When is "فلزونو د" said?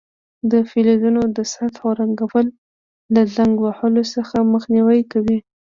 0.69-1.39